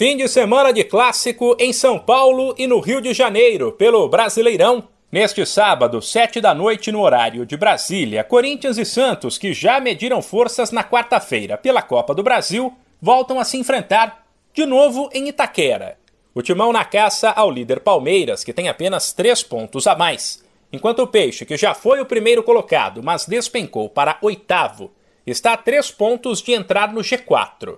[0.00, 4.88] Fim de semana de clássico em São Paulo e no Rio de Janeiro, pelo Brasileirão.
[5.12, 10.22] Neste sábado, sete da noite no horário de Brasília, Corinthians e Santos, que já mediram
[10.22, 14.24] forças na quarta-feira pela Copa do Brasil, voltam a se enfrentar
[14.54, 15.98] de novo em Itaquera.
[16.34, 20.42] O timão na caça ao líder Palmeiras, que tem apenas três pontos a mais,
[20.72, 24.92] enquanto o Peixe, que já foi o primeiro colocado, mas despencou para oitavo,
[25.26, 27.76] está a três pontos de entrar no G4.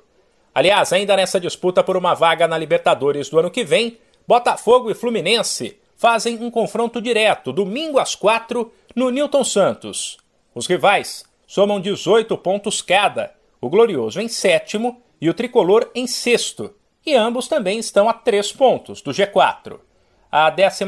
[0.54, 4.94] Aliás, ainda nessa disputa por uma vaga na Libertadores do ano que vem, Botafogo e
[4.94, 10.18] Fluminense fazem um confronto direto domingo às quatro no Newton Santos.
[10.54, 16.74] Os rivais somam 18 pontos cada, o Glorioso em sétimo e o Tricolor em sexto,
[17.06, 19.78] e ambos também estão a três pontos do G4.
[20.30, 20.84] A 14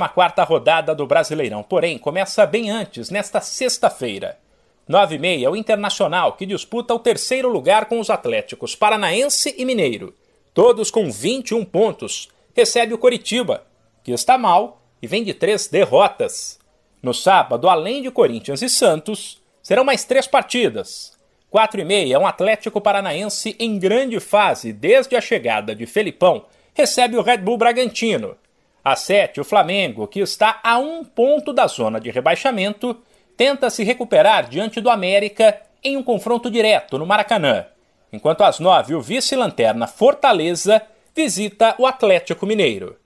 [0.47, 4.39] rodada do Brasileirão, porém, começa bem antes, nesta sexta-feira.
[4.87, 9.65] 9 e meia, o Internacional, que disputa o terceiro lugar com os Atléticos Paranaense e
[9.65, 10.15] Mineiro,
[10.53, 13.65] todos com 21 pontos, recebe o Coritiba,
[14.03, 16.59] que está mal e vem de três derrotas.
[17.03, 21.13] No sábado, além de Corinthians e Santos, serão mais três partidas.
[21.51, 27.17] 4 e meia, um Atlético Paranaense em grande fase desde a chegada de Felipão, recebe
[27.17, 28.37] o Red Bull Bragantino.
[28.85, 32.97] Às 7, o Flamengo, que está a um ponto da zona de rebaixamento,
[33.37, 37.67] tenta se recuperar diante do América em um confronto direto no Maracanã,
[38.13, 40.81] enquanto às nove o vice-lanterna Fortaleza
[41.15, 42.97] visita o Atlético Mineiro.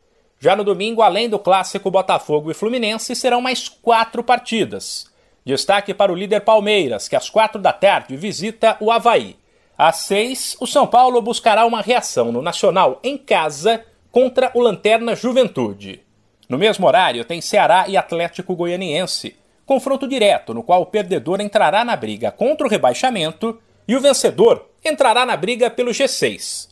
[0.41, 5.11] Já no domingo, além do clássico Botafogo e Fluminense, serão mais quatro partidas.
[5.45, 9.37] Destaque para o líder Palmeiras, que às quatro da tarde visita o Havaí.
[9.77, 15.17] Às seis, o São Paulo buscará uma reação no Nacional em casa contra o Lanterna
[15.17, 16.03] Juventude.
[16.49, 19.37] No mesmo horário, tem Ceará e Atlético Goianiense,
[19.69, 24.67] confronto direto no qual o perdedor entrará na briga contra o rebaixamento e o vencedor
[24.83, 26.71] entrará na briga pelo G6.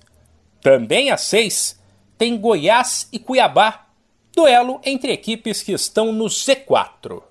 [0.62, 1.78] Também às 6
[2.16, 3.86] tem Goiás e Cuiabá,
[4.34, 7.22] duelo entre equipes que estão no Z4.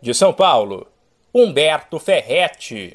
[0.00, 0.86] De São Paulo,
[1.32, 2.94] Humberto Ferretti.